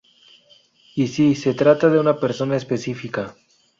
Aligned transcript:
Y, 0.95 1.09
sí, 1.09 1.35
se 1.35 1.53
trata 1.53 1.87
de 1.87 1.99
una 1.99 2.19
persona 2.19 2.55
específica. 2.57 3.35